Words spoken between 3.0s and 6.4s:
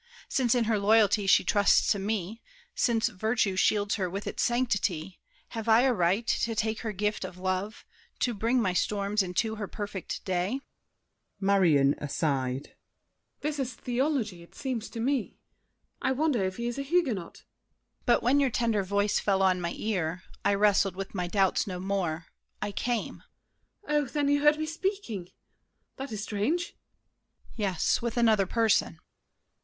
virtue shields her with its sanctity, Have I a right